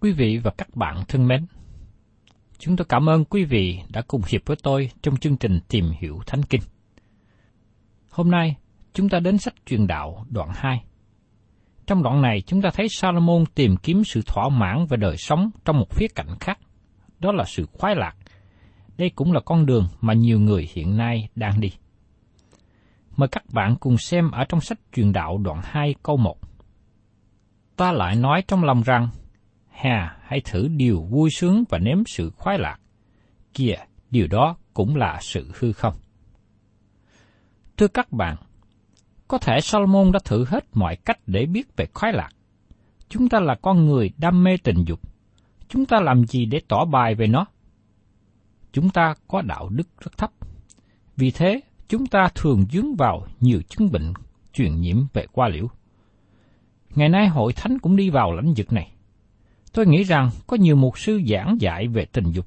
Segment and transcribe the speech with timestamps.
[0.00, 1.46] Quý vị và các bạn thân mến,
[2.58, 5.84] chúng tôi cảm ơn quý vị đã cùng hiệp với tôi trong chương trình Tìm
[5.98, 6.60] hiểu Thánh Kinh.
[8.10, 8.56] Hôm nay,
[8.92, 10.84] chúng ta đến sách truyền đạo đoạn 2.
[11.86, 15.50] Trong đoạn này, chúng ta thấy Salomon tìm kiếm sự thỏa mãn về đời sống
[15.64, 16.58] trong một khía cạnh khác,
[17.20, 18.16] đó là sự khoái lạc.
[18.98, 21.72] Đây cũng là con đường mà nhiều người hiện nay đang đi.
[23.16, 26.38] Mời các bạn cùng xem ở trong sách truyền đạo đoạn 2 câu 1.
[27.76, 29.08] Ta lại nói trong lòng rằng,
[29.80, 32.78] Hà, hãy thử điều vui sướng và nếm sự khoái lạc.
[33.54, 33.76] Kìa,
[34.10, 35.94] điều đó cũng là sự hư không.
[37.76, 38.36] Thưa các bạn,
[39.28, 42.30] có thể Solomon đã thử hết mọi cách để biết về khoái lạc.
[43.08, 45.00] Chúng ta là con người đam mê tình dục.
[45.68, 47.46] Chúng ta làm gì để tỏ bài về nó?
[48.72, 50.30] Chúng ta có đạo đức rất thấp.
[51.16, 54.12] Vì thế, chúng ta thường dướng vào nhiều chứng bệnh
[54.52, 55.68] truyền nhiễm về qua liễu.
[56.94, 58.92] Ngày nay hội thánh cũng đi vào lãnh vực này.
[59.72, 62.46] Tôi nghĩ rằng có nhiều mục sư giảng dạy về tình dục.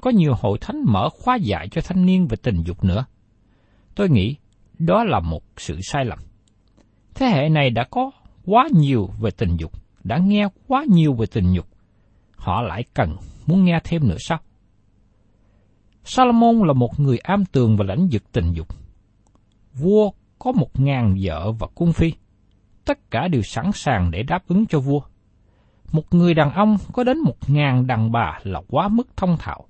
[0.00, 3.04] Có nhiều hội thánh mở khóa dạy cho thanh niên về tình dục nữa.
[3.94, 4.36] Tôi nghĩ
[4.78, 6.18] đó là một sự sai lầm.
[7.14, 8.10] Thế hệ này đã có
[8.44, 9.72] quá nhiều về tình dục,
[10.04, 11.66] đã nghe quá nhiều về tình dục.
[12.36, 13.16] Họ lại cần
[13.46, 14.38] muốn nghe thêm nữa sao?
[16.04, 18.68] Salomon là một người am tường và lãnh vực tình dục.
[19.74, 22.12] Vua có một ngàn vợ và cung phi.
[22.84, 25.00] Tất cả đều sẵn sàng để đáp ứng cho vua.
[25.92, 29.64] Một người đàn ông có đến một ngàn đàn bà là quá mức thông thạo.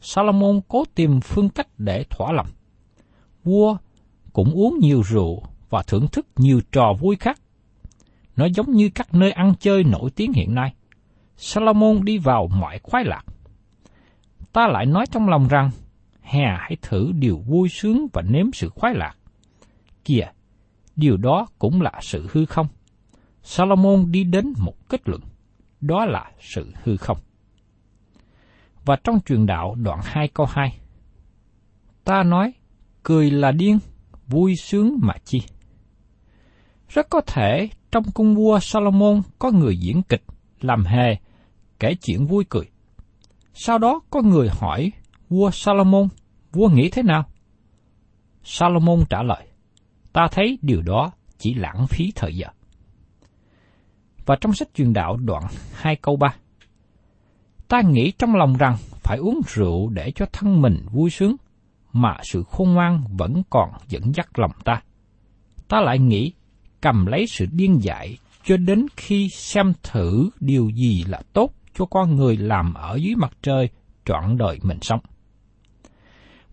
[0.00, 2.46] Salomon cố tìm phương cách để thỏa lòng.
[3.44, 3.76] Vua
[4.32, 7.38] cũng uống nhiều rượu và thưởng thức nhiều trò vui khác.
[8.36, 10.74] Nó giống như các nơi ăn chơi nổi tiếng hiện nay.
[11.36, 13.22] Salomon đi vào mọi khoái lạc.
[14.52, 15.70] Ta lại nói trong lòng rằng,
[16.20, 19.14] hè hãy thử điều vui sướng và nếm sự khoái lạc.
[20.04, 20.26] Kìa,
[20.96, 22.66] điều đó cũng là sự hư không.
[23.42, 25.20] Salomon đi đến một kết luận,
[25.82, 27.18] đó là sự hư không.
[28.84, 30.78] Và trong truyền đạo đoạn 2 câu 2,
[32.04, 32.52] ta nói,
[33.02, 33.78] cười là điên,
[34.26, 35.42] vui sướng mà chi.
[36.88, 40.22] Rất có thể trong cung vua Salomon có người diễn kịch,
[40.60, 41.16] làm hề,
[41.78, 42.64] kể chuyện vui cười.
[43.54, 44.92] Sau đó có người hỏi
[45.28, 46.08] vua Salomon,
[46.52, 47.24] vua nghĩ thế nào?
[48.44, 49.46] Salomon trả lời,
[50.12, 52.46] ta thấy điều đó chỉ lãng phí thời giờ.
[54.26, 56.34] Và trong sách truyền đạo đoạn 2 câu 3,
[57.68, 61.36] ta nghĩ trong lòng rằng phải uống rượu để cho thân mình vui sướng,
[61.92, 64.82] mà sự khôn ngoan vẫn còn dẫn dắt lòng ta.
[65.68, 66.32] Ta lại nghĩ
[66.80, 71.84] cầm lấy sự điên dại cho đến khi xem thử điều gì là tốt cho
[71.84, 73.68] con người làm ở dưới mặt trời
[74.04, 75.00] trọn đời mình sống.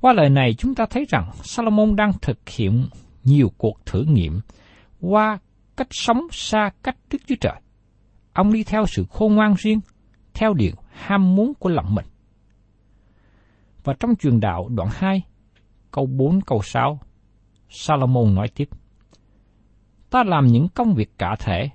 [0.01, 2.87] Qua lời này chúng ta thấy rằng Salomon đang thực hiện
[3.23, 4.39] nhiều cuộc thử nghiệm
[5.01, 5.39] qua
[5.79, 7.61] cách sống xa cách Đức Chúa Trời.
[8.33, 9.79] Ông đi theo sự khôn ngoan riêng,
[10.33, 12.05] theo điều ham muốn của lòng mình.
[13.83, 15.21] Và trong truyền đạo đoạn 2,
[15.91, 16.99] câu 4 câu 6,
[17.69, 18.69] Salomon nói tiếp.
[20.09, 21.69] Ta làm những công việc cả thể,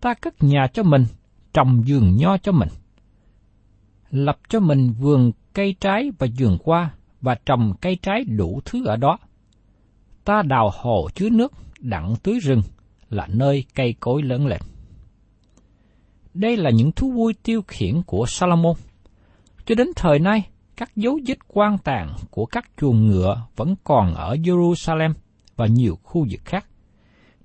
[0.00, 1.04] ta cất nhà cho mình,
[1.52, 2.68] trồng vườn nho cho mình.
[4.10, 8.86] Lập cho mình vườn cây trái và vườn hoa, và trồng cây trái đủ thứ
[8.86, 9.18] ở đó.
[10.24, 12.62] Ta đào hồ chứa nước, đặng tưới rừng,
[13.14, 14.60] là nơi cây cối lớn lên.
[16.34, 18.74] Đây là những thú vui tiêu khiển của Salomon.
[19.66, 24.14] Cho đến thời nay, các dấu vết quan tàn của các chuồng ngựa vẫn còn
[24.14, 25.12] ở Jerusalem
[25.56, 26.66] và nhiều khu vực khác.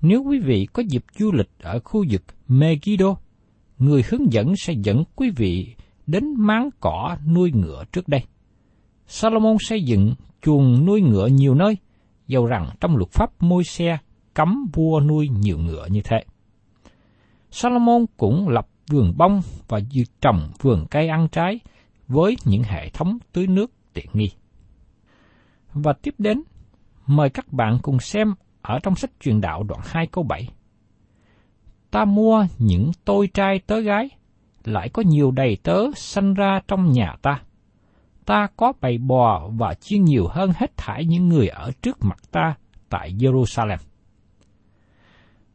[0.02, 3.16] Nếu quý vị có dịp du lịch ở khu vực Megiddo,
[3.80, 5.76] người hướng dẫn sẽ dẫn quý vị
[6.08, 8.24] đến máng cỏ nuôi ngựa trước đây.
[9.08, 11.78] Salomon xây dựng chuồng nuôi ngựa nhiều nơi,
[12.28, 13.98] dầu rằng trong luật pháp môi xe
[14.34, 16.24] cấm vua nuôi nhiều ngựa như thế.
[17.52, 19.80] Salomon cũng lập vườn bông và
[20.22, 21.60] trồng vườn cây ăn trái
[22.08, 24.32] với những hệ thống tưới nước tiện nghi.
[25.74, 26.44] Và tiếp đến,
[27.08, 30.50] mời các bạn cùng xem ở trong sách truyền đạo đoạn 2 câu 7.
[31.92, 34.10] Ta mua những tôi trai tớ gái,
[34.64, 37.42] lại có nhiều đầy tớ sanh ra trong nhà ta.
[38.26, 42.18] Ta có bầy bò và chiên nhiều hơn hết thải những người ở trước mặt
[42.32, 42.56] ta
[42.90, 43.78] tại Jerusalem.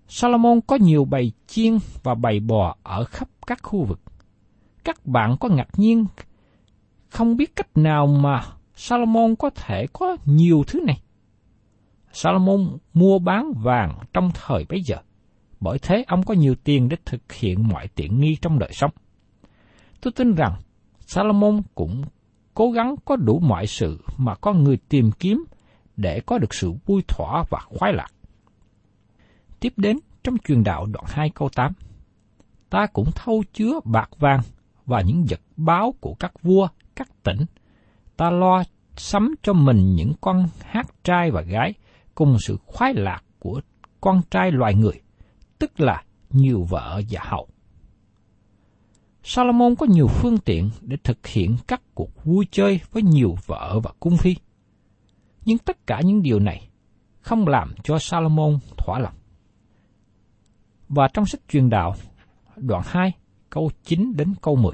[0.09, 4.01] Salomon có nhiều bầy chiên và bầy bò ở khắp các khu vực.
[4.85, 6.05] Các bạn có ngạc nhiên
[7.11, 11.01] không biết cách nào mà Salomon có thể có nhiều thứ này.
[12.12, 14.97] Salomon mua bán vàng trong thời bấy giờ,
[15.61, 18.91] bởi thế ông có nhiều tiền để thực hiện mọi tiện nghi trong đời sống.
[20.01, 20.55] Tôi tin rằng
[21.06, 22.03] Salomon cũng
[22.55, 25.45] cố gắng có đủ mọi sự mà con người tìm kiếm
[25.97, 28.09] để có được sự vui thỏa và khoái lạc.
[29.64, 31.72] Tiếp đến trong truyền đạo đoạn 2 câu 8.
[32.70, 34.40] Ta cũng thâu chứa bạc vàng
[34.87, 37.38] và những vật báo của các vua, các tỉnh.
[38.16, 38.62] Ta lo
[38.96, 41.75] sắm cho mình những con hát trai và gái
[42.14, 43.61] cùng sự khoái lạc của
[44.00, 45.00] con trai loài người,
[45.58, 47.49] tức là nhiều vợ và hậu.
[49.22, 53.81] Salomon có nhiều phương tiện để thực hiện các cuộc vui chơi với nhiều vợ
[53.82, 54.37] và cung phi.
[55.44, 56.69] Nhưng tất cả những điều này
[57.20, 59.14] không làm cho Salomon thỏa lòng.
[60.88, 61.94] Và trong sách truyền đạo,
[62.56, 63.12] đoạn 2,
[63.50, 64.72] câu 9 đến câu 10.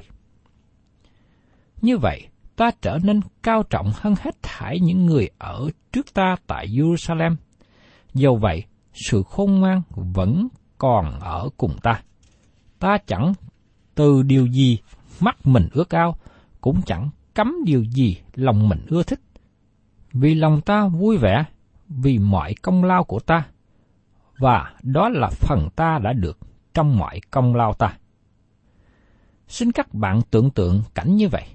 [1.81, 6.35] Như vậy, ta trở nên cao trọng hơn hết thảy những người ở trước ta
[6.47, 7.35] tại Jerusalem.
[8.13, 8.63] Dầu vậy,
[8.93, 10.47] sự khôn ngoan vẫn
[10.77, 12.01] còn ở cùng ta.
[12.79, 13.33] Ta chẳng
[13.95, 14.79] từ điều gì
[15.19, 16.15] mắt mình ước ao,
[16.61, 19.21] cũng chẳng cấm điều gì lòng mình ưa thích.
[20.13, 21.43] Vì lòng ta vui vẻ,
[21.89, 23.47] vì mọi công lao của ta,
[24.41, 26.37] và đó là phần ta đã được
[26.73, 27.97] trong mọi công lao ta.
[29.47, 31.45] Xin các bạn tưởng tượng cảnh như vậy.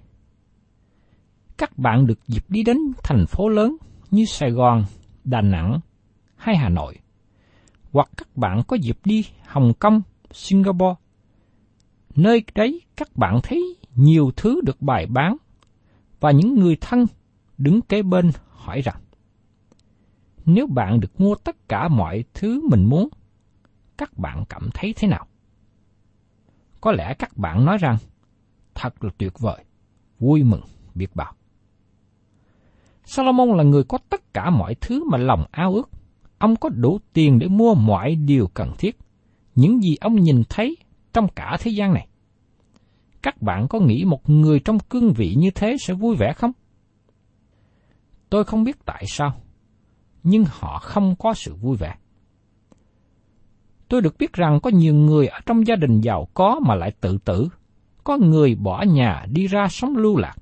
[1.57, 3.77] Các bạn được dịp đi đến thành phố lớn
[4.11, 4.85] như Sài Gòn,
[5.25, 5.81] Đà Nẵng
[6.37, 6.99] hay Hà Nội,
[7.93, 10.95] hoặc các bạn có dịp đi Hồng Kông, Singapore.
[12.15, 15.37] Nơi đấy các bạn thấy nhiều thứ được bày bán
[16.21, 17.07] và những người thân
[17.59, 19.01] đứng kế bên hỏi rằng
[20.47, 23.09] nếu bạn được mua tất cả mọi thứ mình muốn,
[23.99, 25.27] các bạn cảm thấy thế nào?
[26.81, 27.97] Có lẽ các bạn nói rằng,
[28.75, 29.65] thật là tuyệt vời,
[30.19, 30.63] vui mừng,
[30.95, 31.33] biết bao.
[33.05, 35.91] Salomon là người có tất cả mọi thứ mà lòng ao ước.
[36.39, 38.99] Ông có đủ tiền để mua mọi điều cần thiết,
[39.55, 40.77] những gì ông nhìn thấy
[41.13, 42.09] trong cả thế gian này.
[43.23, 46.53] Các bạn có nghĩ một người trong cương vị như thế sẽ vui vẻ không?
[48.31, 49.41] Tôi không biết tại sao,
[50.27, 51.95] nhưng họ không có sự vui vẻ.
[53.89, 56.93] Tôi được biết rằng có nhiều người ở trong gia đình giàu có mà lại
[57.01, 57.49] tự tử,
[58.05, 60.37] có người bỏ nhà đi ra sống lưu lạc.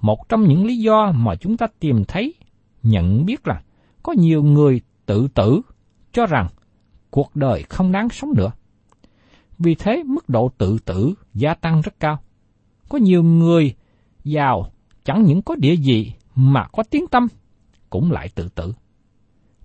[0.00, 2.34] Một trong những lý do mà chúng ta tìm thấy,
[2.82, 3.62] nhận biết là
[4.02, 5.60] có nhiều người tự tử
[6.12, 6.48] cho rằng
[7.10, 8.50] cuộc đời không đáng sống nữa.
[9.58, 12.18] Vì thế mức độ tự tử gia tăng rất cao.
[12.88, 13.74] Có nhiều người
[14.24, 14.70] giàu
[15.04, 17.28] chẳng những có địa vị mà có tiếng tâm
[17.94, 18.74] cũng lại tự tử.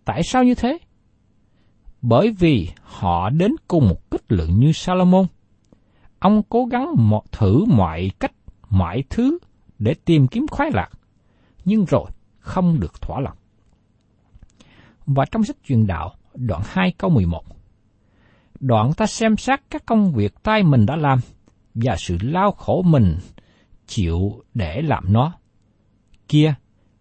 [0.06, 0.78] Tại sao như thế?
[2.02, 5.26] Bởi vì họ đến cùng một kích lượng như Salomon.
[6.20, 8.32] Ông cố gắng một thử mọi cách,
[8.70, 9.38] mọi thứ
[9.80, 10.90] để tìm kiếm khoái lạc,
[11.66, 12.06] nhưng rồi
[12.40, 13.38] không được thỏa lòng.
[15.06, 17.44] Và trong sách truyền đạo, đoạn 2 câu 11,
[18.60, 21.20] Đoạn ta xem xét các công việc tay mình đã làm,
[21.74, 23.18] và sự lao khổ mình
[23.88, 25.34] chịu để làm nó.
[26.28, 26.56] Kia,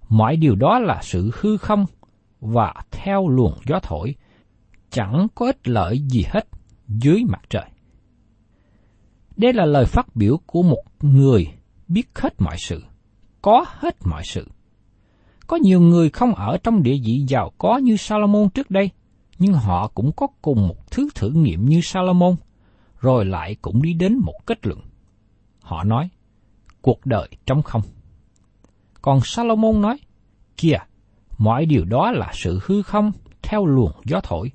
[0.09, 1.87] mọi điều đó là sự hư không
[2.41, 4.15] và theo luồng gió thổi,
[4.91, 6.49] chẳng có ích lợi gì hết
[6.89, 7.65] dưới mặt trời.
[9.37, 11.47] Đây là lời phát biểu của một người
[11.89, 12.85] biết hết mọi sự,
[13.43, 14.49] có hết mọi sự.
[15.47, 18.91] Có nhiều người không ở trong địa vị giàu có như Salomon trước đây,
[19.39, 22.37] nhưng họ cũng có cùng một thứ thử nghiệm như Salomon,
[23.01, 24.81] rồi lại cũng đi đến một kết luận.
[25.61, 26.09] Họ nói,
[26.83, 27.83] cuộc đời trong không.
[29.03, 29.99] Còn Salomon nói,
[30.57, 30.79] kìa,
[31.39, 33.13] mọi điều đó là sự hư không
[33.43, 34.53] theo luồng gió thổi,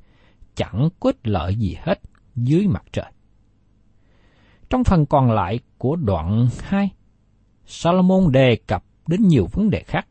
[0.56, 2.00] chẳng có ích lợi gì hết
[2.36, 3.12] dưới mặt trời.
[4.70, 6.90] Trong phần còn lại của đoạn 2,
[7.66, 10.08] Salomon đề cập đến nhiều vấn đề khác,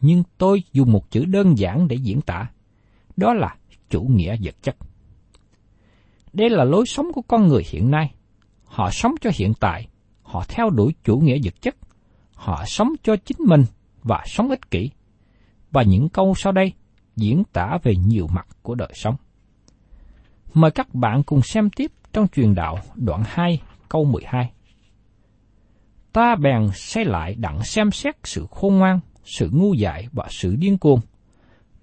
[0.00, 2.50] nhưng tôi dùng một chữ đơn giản để diễn tả,
[3.16, 3.56] đó là
[3.90, 4.76] chủ nghĩa vật chất.
[6.32, 8.14] Đây là lối sống của con người hiện nay.
[8.64, 9.88] Họ sống cho hiện tại,
[10.22, 11.76] họ theo đuổi chủ nghĩa vật chất,
[12.40, 13.64] họ sống cho chính mình
[14.02, 14.90] và sống ích kỷ.
[15.70, 16.72] Và những câu sau đây
[17.16, 19.16] diễn tả về nhiều mặt của đời sống.
[20.54, 24.52] Mời các bạn cùng xem tiếp trong truyền đạo đoạn 2 câu 12.
[26.12, 30.56] Ta bèn xây lại đặng xem xét sự khôn ngoan, sự ngu dại và sự
[30.56, 31.00] điên cuồng.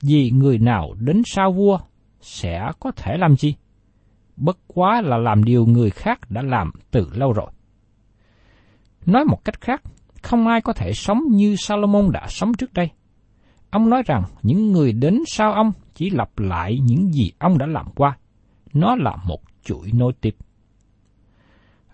[0.02, 1.80] Vì người nào đến sau vua
[2.22, 3.56] sẽ có thể làm gì?
[4.38, 7.52] Bất quá là làm điều người khác đã làm từ lâu rồi.
[9.06, 9.82] Nói một cách khác,
[10.24, 12.90] không ai có thể sống như Salomon đã sống trước đây.
[13.70, 17.66] Ông nói rằng những người đến sau ông chỉ lặp lại những gì ông đã
[17.66, 18.18] làm qua.
[18.74, 20.36] Nó là một chuỗi nối tiếp.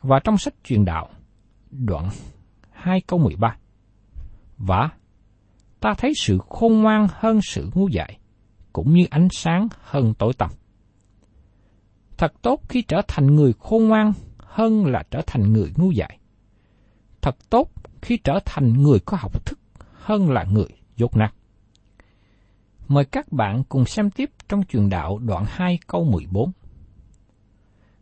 [0.01, 1.10] Và trong sách truyền đạo,
[1.72, 2.10] đoạn
[2.72, 3.58] 2 câu 13.
[4.58, 4.89] Và
[5.80, 8.20] ta thấy sự khôn ngoan hơn sự ngu dại,
[8.74, 10.50] cũng như ánh sáng hơn tối tăm.
[12.18, 16.20] Thật tốt khi trở thành người khôn ngoan hơn là trở thành người ngu dại.
[17.22, 17.73] Thật tốt
[18.03, 19.60] khi trở thành người có học thức
[19.93, 21.33] hơn là người dốt nát.
[22.88, 26.51] Mời các bạn cùng xem tiếp trong truyền đạo đoạn 2 câu 14.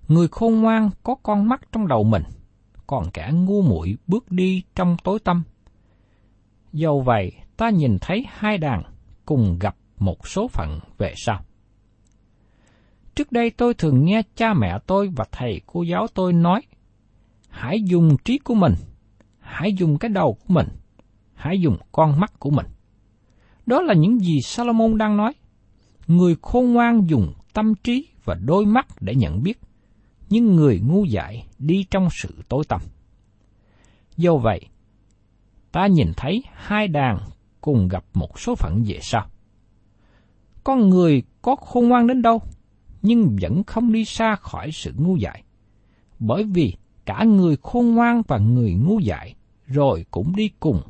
[0.08, 2.24] Người khôn ngoan có con mắt trong đầu mình,
[2.88, 5.43] còn kẻ ngu muội bước đi trong tối tâm.
[6.74, 8.84] Dầu vậy, ta nhìn thấy hai đàn
[9.25, 11.41] cùng gặp một số phận về sau.
[13.15, 16.62] Trước đây tôi thường nghe cha mẹ tôi và thầy cô giáo tôi nói,
[17.50, 18.74] hãy dùng trí của mình,
[19.51, 20.67] hãy dùng cái đầu của mình,
[21.34, 22.65] hãy dùng con mắt của mình.
[23.65, 25.34] Đó là những gì Salomon đang nói.
[26.08, 29.60] Người khôn ngoan dùng tâm trí và đôi mắt để nhận biết,
[30.29, 32.81] nhưng người ngu dại đi trong sự tối tăm.
[34.17, 34.62] Do vậy,
[35.72, 37.17] ta nhìn thấy hai đàn
[37.62, 39.27] cùng gặp một số phận về sau.
[40.63, 42.41] Con người có khôn ngoan đến đâu,
[43.01, 45.43] nhưng vẫn không đi xa khỏi sự ngu dại.
[46.20, 49.36] Bởi vì cả người khôn ngoan và người ngu dại
[49.74, 50.82] rồi cũng đi cùng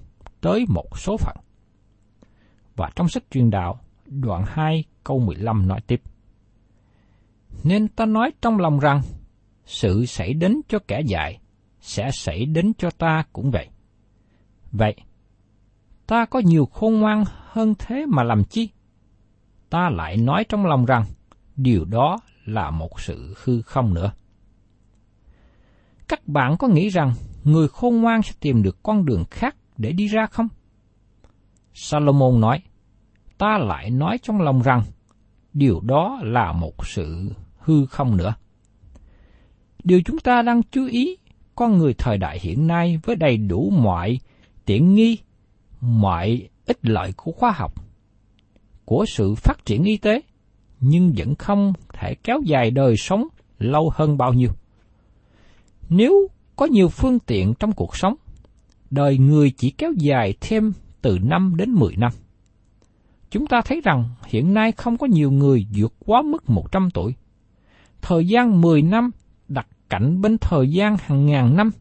[0.41, 1.35] tới một số phận.
[2.75, 6.01] Và trong sách truyền đạo, đoạn 2 câu 15 nói tiếp.
[7.63, 9.01] Nên ta nói trong lòng rằng,
[9.65, 11.39] sự xảy đến cho kẻ dại
[11.79, 13.67] sẽ xảy đến cho ta cũng vậy.
[14.71, 14.95] Vậy,
[16.07, 18.69] ta có nhiều khôn ngoan hơn thế mà làm chi?
[19.69, 21.05] Ta lại nói trong lòng rằng,
[21.55, 24.11] điều đó là một sự hư không nữa.
[26.07, 29.91] Các bạn có nghĩ rằng người khôn ngoan sẽ tìm được con đường khác để
[29.91, 30.47] đi ra không?
[31.73, 32.61] Salomon nói,
[33.37, 34.83] ta lại nói trong lòng rằng,
[35.53, 38.33] điều đó là một sự hư không nữa.
[39.83, 41.17] Điều chúng ta đang chú ý,
[41.55, 44.19] con người thời đại hiện nay với đầy đủ mọi
[44.65, 45.17] tiện nghi,
[45.81, 47.73] mọi ích lợi của khoa học,
[48.85, 50.21] của sự phát triển y tế,
[50.79, 53.27] nhưng vẫn không thể kéo dài đời sống
[53.59, 54.49] lâu hơn bao nhiêu.
[55.89, 58.15] Nếu có nhiều phương tiện trong cuộc sống,
[58.89, 62.11] đời người chỉ kéo dài thêm từ 5 đến 10 năm.
[63.29, 67.15] Chúng ta thấy rằng hiện nay không có nhiều người vượt quá mức 100 tuổi.
[68.01, 69.11] Thời gian 10 năm
[69.47, 71.71] đặt cạnh bên thời gian hàng ngàn năm,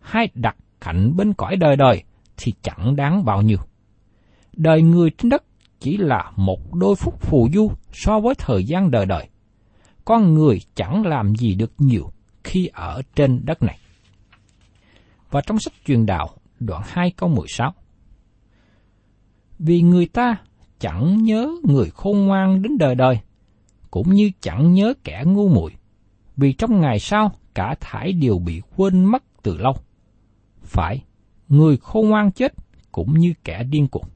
[0.00, 2.02] hay đặt cạnh bên cõi đời đời
[2.36, 3.58] thì chẳng đáng bao nhiêu.
[4.56, 5.44] Đời người trên đất
[5.80, 9.28] chỉ là một đôi phút phù du so với thời gian đời đời.
[10.04, 12.12] Con người chẳng làm gì được nhiều
[12.44, 13.78] khi ở trên đất này.
[15.30, 16.28] Và trong sách truyền đạo,
[16.60, 17.72] đoạn 2 câu 16.
[19.58, 20.36] Vì người ta
[20.78, 23.20] chẳng nhớ người khôn ngoan đến đời đời,
[23.90, 25.72] cũng như chẳng nhớ kẻ ngu muội,
[26.36, 29.74] vì trong ngày sau cả thải đều bị quên mất từ lâu.
[30.62, 31.04] Phải,
[31.48, 32.52] người khôn ngoan chết
[32.92, 34.06] cũng như kẻ điên cuồng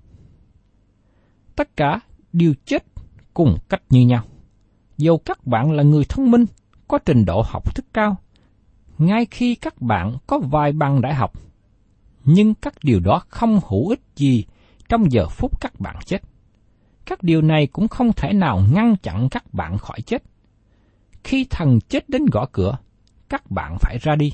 [1.56, 2.00] tất cả
[2.33, 2.85] đều chết
[3.35, 4.25] cùng cách như nhau.
[4.97, 6.44] Dầu các bạn là người thông minh,
[6.88, 8.16] có trình độ học thức cao,
[8.99, 11.33] ngay khi các bạn có vài bằng đại học,
[12.25, 14.45] nhưng các điều đó không hữu ích gì
[14.89, 16.23] trong giờ phút các bạn chết.
[17.07, 20.23] Các điều này cũng không thể nào ngăn chặn các bạn khỏi chết.
[21.25, 22.77] Khi thần chết đến gõ cửa,
[23.29, 24.33] các bạn phải ra đi.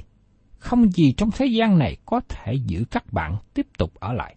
[0.59, 4.37] Không gì trong thế gian này có thể giữ các bạn tiếp tục ở lại.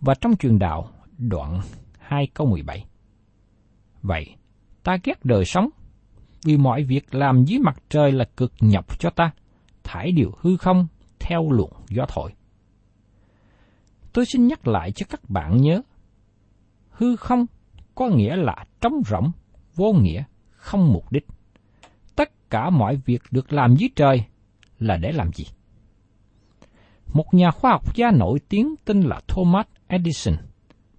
[0.00, 1.60] Và trong truyền đạo, đoạn
[1.98, 2.84] 2 câu 17.
[4.02, 4.34] Vậy,
[4.82, 5.70] ta ghét đời sống,
[6.44, 9.30] vì mọi việc làm dưới mặt trời là cực nhọc cho ta,
[9.82, 10.86] thải điều hư không
[11.20, 12.32] theo luồng gió thổi.
[14.12, 15.82] Tôi xin nhắc lại cho các bạn nhớ,
[16.90, 17.46] hư không
[17.94, 19.30] có nghĩa là trống rỗng,
[19.74, 21.26] vô nghĩa, không mục đích.
[22.16, 24.24] Tất cả mọi việc được làm dưới trời
[24.78, 25.44] là để làm gì?
[27.12, 30.34] Một nhà khoa học gia nổi tiếng tên là Thomas Edison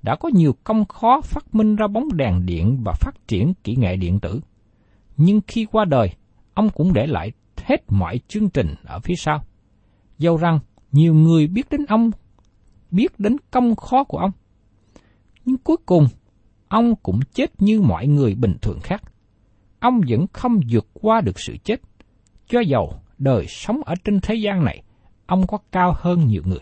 [0.01, 3.75] đã có nhiều công khó phát minh ra bóng đèn điện và phát triển kỹ
[3.75, 4.41] nghệ điện tử.
[5.17, 6.09] Nhưng khi qua đời,
[6.53, 7.31] ông cũng để lại
[7.63, 9.43] hết mọi chương trình ở phía sau.
[10.17, 10.59] Dẫu rằng
[10.91, 12.11] nhiều người biết đến ông,
[12.91, 14.31] biết đến công khó của ông.
[15.45, 16.07] Nhưng cuối cùng,
[16.67, 19.03] ông cũng chết như mọi người bình thường khác.
[19.79, 21.81] Ông vẫn không vượt qua được sự chết,
[22.47, 24.83] cho dầu đời sống ở trên thế gian này,
[25.25, 26.59] ông có cao hơn nhiều người.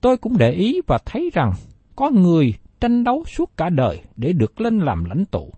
[0.00, 1.52] Tôi cũng để ý và thấy rằng
[1.96, 5.52] có người tranh đấu suốt cả đời để được lên làm lãnh tụ,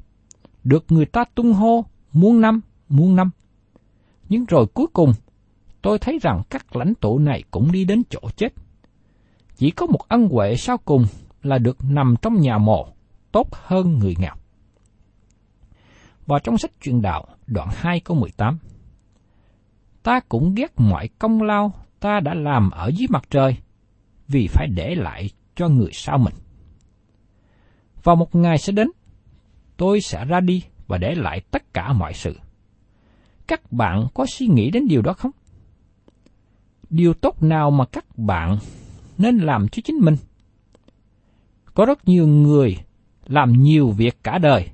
[0.65, 3.31] được người ta tung hô muôn năm, muôn năm.
[4.29, 5.13] Nhưng rồi cuối cùng,
[5.83, 8.49] tôi thấy rằng các lãnh tụ này cũng đi đến chỗ chết.
[9.57, 11.05] Chỉ có một ân huệ sau cùng
[11.43, 12.89] là được nằm trong nhà mộ,
[13.33, 14.35] tốt hơn người nghèo.
[16.27, 18.59] Và trong sách truyền đạo, đoạn 2 câu 18,
[20.03, 23.57] Ta cũng ghét mọi công lao ta đã làm ở dưới mặt trời,
[24.29, 26.35] vì phải để lại cho người sau mình.
[28.03, 28.89] Vào một ngày sẽ đến,
[29.81, 32.39] tôi sẽ ra đi và để lại tất cả mọi sự.
[33.47, 35.31] Các bạn có suy nghĩ đến điều đó không?
[36.91, 38.59] Điều tốt nào mà các bạn
[39.19, 40.17] nên làm cho chính mình?
[41.75, 42.77] Có rất nhiều người
[43.27, 44.69] làm nhiều việc cả đời,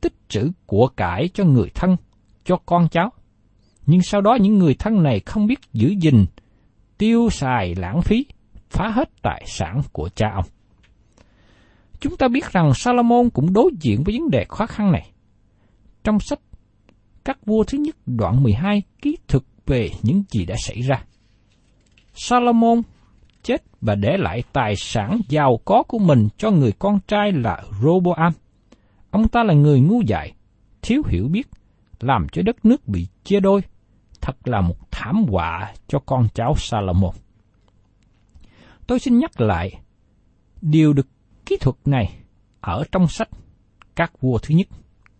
[0.00, 1.96] tích trữ của cải cho người thân,
[2.44, 3.12] cho con cháu.
[3.86, 6.26] Nhưng sau đó những người thân này không biết giữ gìn,
[6.98, 8.26] tiêu xài lãng phí,
[8.70, 10.46] phá hết tài sản của cha ông.
[12.00, 15.10] Chúng ta biết rằng Salomon cũng đối diện với vấn đề khó khăn này.
[16.04, 16.40] Trong sách
[17.24, 21.04] Các vua thứ nhất đoạn 12 ký thực về những gì đã xảy ra.
[22.14, 22.82] Salomon
[23.42, 27.62] chết và để lại tài sản giàu có của mình cho người con trai là
[27.82, 28.32] Roboam.
[29.10, 30.32] Ông ta là người ngu dại,
[30.82, 31.48] thiếu hiểu biết,
[32.00, 33.60] làm cho đất nước bị chia đôi.
[34.20, 37.14] Thật là một thảm họa cho con cháu Salomon.
[38.86, 39.70] Tôi xin nhắc lại,
[40.62, 41.06] điều được
[41.50, 42.16] kỹ thuật này
[42.60, 43.28] ở trong sách
[43.96, 44.66] Các vua thứ nhất,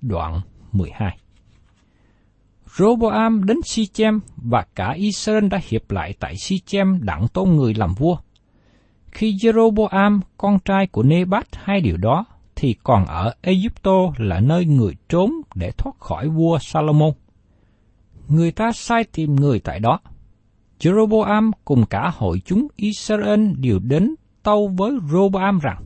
[0.00, 0.40] đoạn
[0.72, 1.16] 12.
[2.76, 7.94] Roboam đến Sichem và cả Israel đã hiệp lại tại Sichem đặng tôn người làm
[7.94, 8.16] vua.
[9.06, 12.24] Khi Jeroboam, con trai của Nebat hai điều đó,
[12.56, 17.12] thì còn ở Egypto là nơi người trốn để thoát khỏi vua Salomon.
[18.28, 20.00] Người ta sai tìm người tại đó.
[20.80, 25.84] Jeroboam cùng cả hội chúng Israel đều đến tâu với Roboam rằng,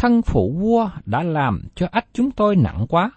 [0.00, 3.10] Thân phụ vua đã làm cho ách chúng tôi nặng quá,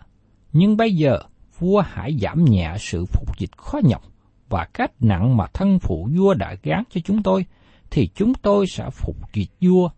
[0.53, 1.19] nhưng bây giờ
[1.59, 4.03] vua hãy giảm nhẹ sự phục dịch khó nhọc
[4.49, 7.45] và cách nặng mà thân phụ vua đã gán cho chúng tôi,
[7.91, 9.89] thì chúng tôi sẽ phục dịch vua.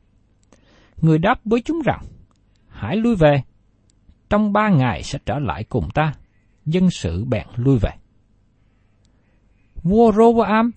[1.02, 2.04] Người đáp với chúng rằng,
[2.68, 3.44] hãy lui về,
[4.30, 6.14] trong ba ngày sẽ trở lại cùng ta,
[6.66, 7.92] dân sự bèn lui về.
[9.84, 10.72] Vua Roboam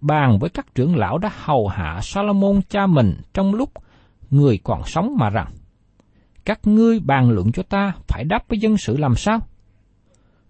[0.00, 3.72] bàn với các trưởng lão đã hầu hạ Salomon cha mình trong lúc
[4.30, 5.52] người còn sống mà rằng,
[6.44, 9.40] các ngươi bàn luận cho ta phải đáp với dân sự làm sao?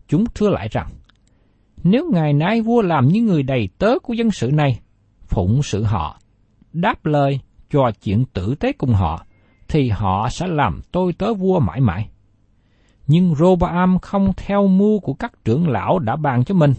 [0.08, 0.88] Chúng thưa lại rằng,
[1.84, 4.80] nếu ngày nay vua làm như người đầy tớ của dân sự này,
[5.22, 6.20] phụng sự họ,
[6.72, 9.24] đáp lời, trò chuyện tử tế cùng họ,
[9.68, 12.08] thì họ sẽ làm tôi tớ vua mãi mãi.
[13.06, 16.74] Nhưng Roboam không theo mưu của các trưởng lão đã bàn cho mình,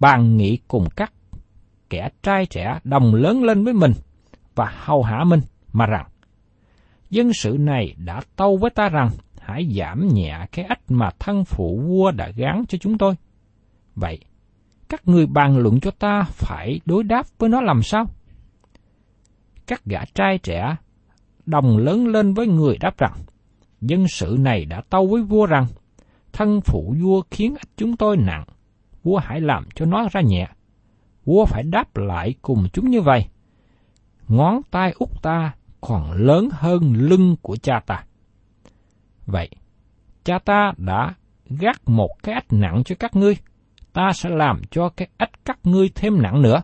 [0.00, 1.12] bàn nghị cùng các
[1.90, 3.92] kẻ trai trẻ đồng lớn lên với mình
[4.54, 5.40] và hầu hạ mình
[5.72, 6.06] mà rằng,
[7.12, 11.44] dân sự này đã tâu với ta rằng hãy giảm nhẹ cái ách mà thân
[11.44, 13.14] phụ vua đã gán cho chúng tôi.
[13.94, 14.18] Vậy,
[14.88, 18.06] các người bàn luận cho ta phải đối đáp với nó làm sao?
[19.66, 20.76] Các gã trai trẻ
[21.46, 23.12] đồng lớn lên với người đáp rằng,
[23.80, 25.66] dân sự này đã tâu với vua rằng,
[26.32, 28.44] thân phụ vua khiến ách chúng tôi nặng,
[29.02, 30.48] vua hãy làm cho nó ra nhẹ.
[31.24, 33.26] Vua phải đáp lại cùng chúng như vậy.
[34.28, 35.52] Ngón tay út ta
[35.86, 38.04] còn lớn hơn lưng của cha ta.
[39.26, 39.50] Vậy,
[40.24, 41.14] cha ta đã
[41.46, 43.36] gác một cái ách nặng cho các ngươi,
[43.92, 46.62] ta sẽ làm cho cái ách các ngươi thêm nặng nữa.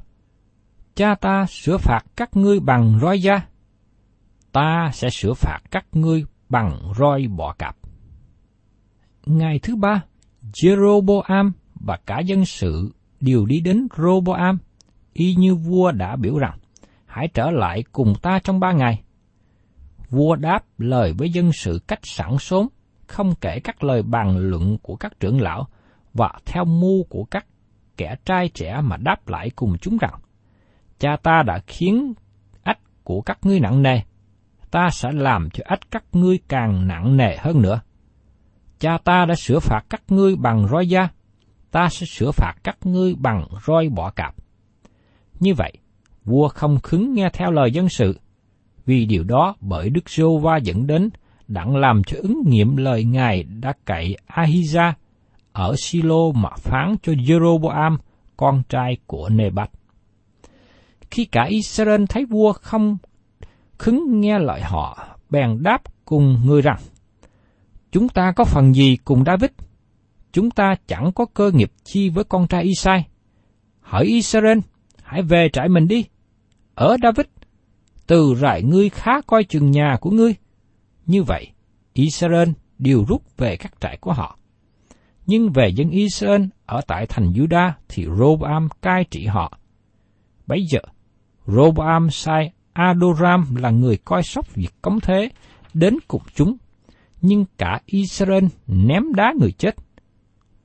[0.94, 3.40] Cha ta sửa phạt các ngươi bằng roi da,
[4.52, 7.76] ta sẽ sửa phạt các ngươi bằng roi bọ cạp.
[9.26, 10.02] Ngày thứ ba,
[10.52, 14.58] Jeroboam và cả dân sự đều đi đến Roboam,
[15.12, 16.58] y như vua đã biểu rằng,
[17.06, 19.02] hãy trở lại cùng ta trong ba ngày.
[20.10, 22.68] Vua đáp lời với dân sự cách sẵn sớm,
[23.06, 25.66] không kể các lời bàn luận của các trưởng lão,
[26.14, 27.46] và theo mưu của các
[27.96, 30.14] kẻ trai trẻ mà đáp lại cùng chúng rằng,
[30.98, 32.12] cha ta đã khiến
[32.62, 34.00] ách của các ngươi nặng nề,
[34.70, 37.80] ta sẽ làm cho ách các ngươi càng nặng nề hơn nữa.
[38.78, 41.08] Cha ta đã sửa phạt các ngươi bằng roi da,
[41.70, 44.34] ta sẽ sửa phạt các ngươi bằng roi bỏ cạp.
[45.40, 45.72] Như vậy,
[46.24, 48.20] vua không khứng nghe theo lời dân sự,
[48.88, 51.10] vì điều đó bởi Đức Giô Va dẫn đến
[51.48, 54.92] đặng làm cho ứng nghiệm lời Ngài đã cậy Ahiza
[55.52, 57.96] ở Silo mà phán cho Jeroboam,
[58.36, 59.70] con trai của Nebat.
[61.10, 62.98] Khi cả Israel thấy vua không
[63.78, 66.78] khứng nghe lời họ, bèn đáp cùng người rằng,
[67.92, 69.50] Chúng ta có phần gì cùng David?
[70.32, 73.06] Chúng ta chẳng có cơ nghiệp chi với con trai Isai.
[73.80, 74.58] Hỏi Israel,
[75.02, 76.04] hãy về trại mình đi.
[76.74, 77.26] Ở David,
[78.08, 80.34] từ rải ngươi khá coi chừng nhà của ngươi.
[81.06, 81.48] Như vậy,
[81.92, 84.38] Israel đều rút về các trại của họ.
[85.26, 89.58] Nhưng về dân Israel ở tại thành Juda thì Roboam cai trị họ.
[90.46, 90.80] Bấy giờ,
[91.46, 95.28] Roboam sai Adoram là người coi sóc việc cống thế
[95.74, 96.56] đến cùng chúng,
[97.20, 99.76] nhưng cả Israel ném đá người chết.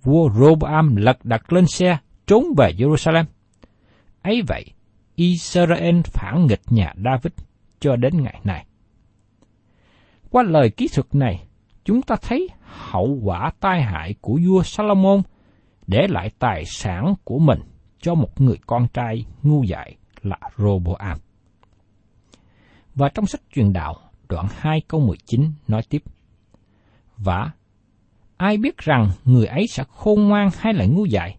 [0.03, 3.25] Vua Roboam lật đặt lên xe trốn về Jerusalem.
[4.21, 4.65] ấy vậy,
[5.15, 7.33] Israel phản nghịch nhà David
[7.79, 8.65] cho đến ngày nay.
[10.29, 11.47] Qua lời kỹ thuật này,
[11.85, 15.21] chúng ta thấy hậu quả tai hại của vua Salomon
[15.87, 17.59] để lại tài sản của mình
[18.01, 21.17] cho một người con trai ngu dại là Roboam.
[22.95, 23.95] Và trong sách truyền đạo,
[24.29, 26.03] đoạn 2 câu 19 nói tiếp.
[27.17, 27.51] Và
[28.37, 31.37] ai biết rằng người ấy sẽ khôn ngoan hay là ngu dại?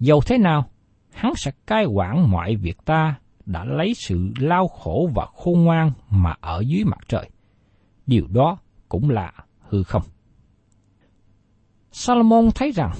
[0.00, 0.68] Dầu thế nào,
[1.14, 3.14] hắn sẽ cai quản mọi việc ta
[3.46, 7.30] đã lấy sự lao khổ và khôn ngoan mà ở dưới mặt trời.
[8.06, 10.02] Điều đó cũng là hư không.
[11.92, 12.92] Salomon thấy rằng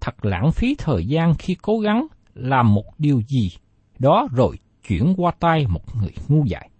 [0.00, 3.50] thật lãng phí thời gian khi cố gắng làm một điều gì
[3.98, 6.70] đó rồi chuyển qua tay một người ngu dại.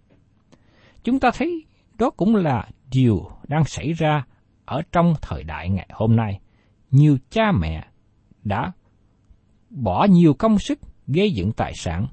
[1.03, 1.65] Chúng ta thấy
[1.97, 4.25] đó cũng là điều đang xảy ra
[4.65, 6.39] ở trong thời đại ngày hôm nay.
[6.91, 7.87] Nhiều cha mẹ
[8.43, 8.71] đã
[9.69, 12.07] bỏ nhiều công sức gây dựng tài sản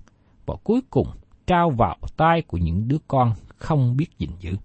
[0.47, 1.09] và cuối cùng
[1.47, 4.57] trao vào tay của những đứa con không biết gìn giữ.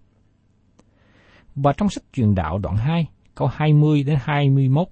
[1.56, 4.88] Và trong sách truyền đạo đoạn 2, câu 20 đến 21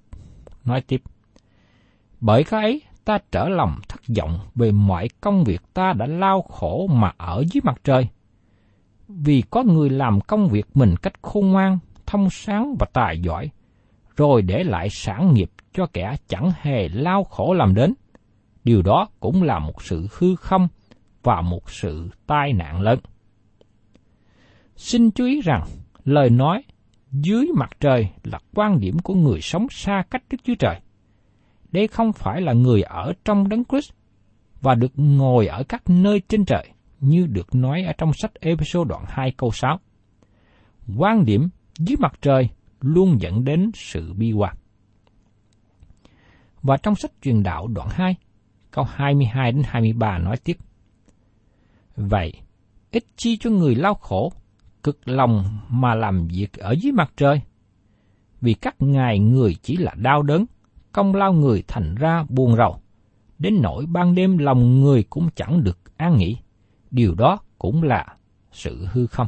[0.65, 1.01] nói tiếp.
[2.19, 6.41] Bởi cái ấy ta trở lòng thất vọng về mọi công việc ta đã lao
[6.41, 8.07] khổ mà ở dưới mặt trời.
[9.07, 13.49] Vì có người làm công việc mình cách khôn ngoan, thông sáng và tài giỏi,
[14.17, 17.93] rồi để lại sản nghiệp cho kẻ chẳng hề lao khổ làm đến.
[18.63, 20.67] Điều đó cũng là một sự hư không
[21.23, 22.99] và một sự tai nạn lớn.
[24.75, 25.63] Xin chú ý rằng,
[26.05, 26.63] lời nói
[27.11, 30.79] dưới mặt trời là quan điểm của người sống xa cách Đức Chúa Trời.
[31.71, 33.91] Đây không phải là người ở trong đấng Christ
[34.61, 36.67] và được ngồi ở các nơi trên trời
[36.99, 39.79] như được nói ở trong sách Ephesos đoạn 2 câu 6.
[40.97, 41.49] Quan điểm
[41.79, 42.49] dưới mặt trời
[42.87, 44.55] luôn dẫn đến sự bi quan.
[46.61, 48.15] Và trong sách truyền đạo đoạn 2,
[48.71, 50.57] câu 22 đến 23 nói tiếp.
[51.95, 52.33] Vậy,
[52.91, 54.31] ít chi cho người lao khổ,
[54.83, 57.41] cực lòng mà làm việc ở dưới mặt trời.
[58.41, 60.45] Vì các ngài người chỉ là đau đớn,
[60.91, 62.79] công lao người thành ra buồn rầu.
[63.39, 66.37] Đến nỗi ban đêm lòng người cũng chẳng được an nghỉ.
[66.91, 68.05] Điều đó cũng là
[68.51, 69.27] sự hư không.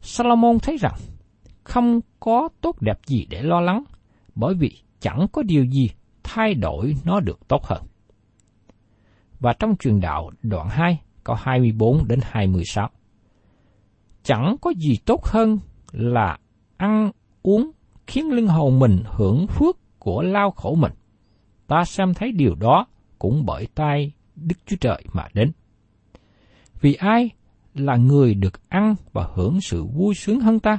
[0.00, 0.94] Salomon thấy rằng
[1.68, 3.84] không có tốt đẹp gì để lo lắng,
[4.34, 5.90] bởi vì chẳng có điều gì
[6.22, 7.82] thay đổi nó được tốt hơn.
[9.40, 12.88] Và trong truyền đạo đoạn 2, câu 24 đến 26.
[14.22, 15.58] Chẳng có gì tốt hơn
[15.92, 16.38] là
[16.76, 17.10] ăn
[17.42, 17.70] uống
[18.06, 20.92] khiến linh hồn mình hưởng phước của lao khổ mình.
[21.66, 22.86] Ta xem thấy điều đó
[23.18, 25.52] cũng bởi tay Đức Chúa Trời mà đến.
[26.80, 27.30] Vì ai
[27.74, 30.78] là người được ăn và hưởng sự vui sướng hơn ta?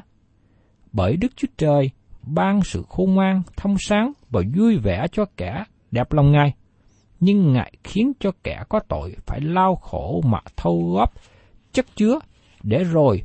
[0.92, 1.90] Bởi Đức Chúa Trời
[2.22, 6.54] ban sự khôn ngoan, thông sáng và vui vẻ cho kẻ đẹp lòng Ngài.
[7.20, 11.14] Nhưng Ngài khiến cho kẻ có tội phải lao khổ mà thâu góp
[11.72, 12.20] chất chứa
[12.64, 13.24] để rồi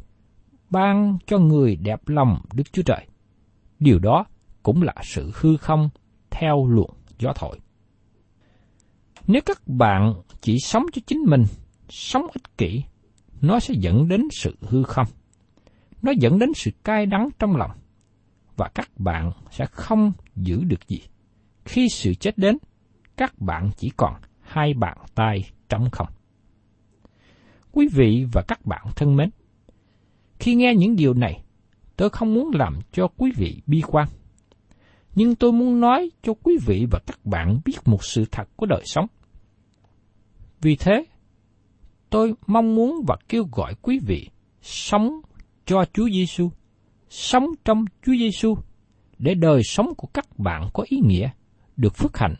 [0.70, 3.06] ban cho người đẹp lòng Đức Chúa Trời.
[3.78, 4.24] Điều đó
[4.62, 5.88] cũng là sự hư không
[6.30, 7.58] theo luồng gió thổi.
[9.26, 11.44] Nếu các bạn chỉ sống cho chính mình,
[11.88, 12.82] sống ích kỷ,
[13.40, 15.06] nó sẽ dẫn đến sự hư không.
[16.04, 17.70] Nó dẫn đến sự cay đắng trong lòng.
[18.56, 21.00] Và các bạn sẽ không giữ được gì.
[21.64, 22.58] Khi sự chết đến,
[23.16, 26.08] các bạn chỉ còn hai bàn tay trống không.
[27.72, 29.30] Quý vị và các bạn thân mến,
[30.38, 31.44] khi nghe những điều này,
[31.96, 34.08] tôi không muốn làm cho quý vị bi quan.
[35.14, 38.66] Nhưng tôi muốn nói cho quý vị và các bạn biết một sự thật của
[38.66, 39.06] đời sống.
[40.60, 41.04] Vì thế,
[42.10, 44.28] tôi mong muốn và kêu gọi quý vị
[44.62, 45.20] sống
[45.66, 46.50] cho Chúa Giêsu,
[47.08, 48.54] sống trong Chúa Giêsu
[49.18, 51.30] để đời sống của các bạn có ý nghĩa,
[51.76, 52.34] được phước hạnh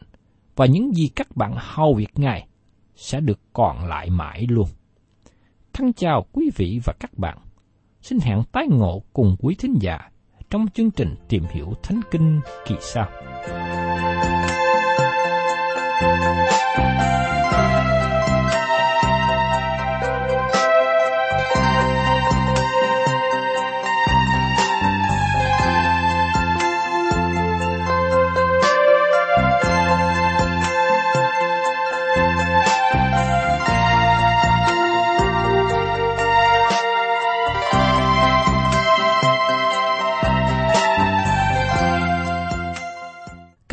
[0.56, 2.46] và những gì các bạn hầu việc Ngài
[2.96, 4.68] sẽ được còn lại mãi luôn.
[5.72, 7.38] Thân chào quý vị và các bạn.
[8.00, 9.98] Xin hẹn tái ngộ cùng quý thính giả
[10.50, 13.08] trong chương trình tìm hiểu Thánh Kinh kỳ sau.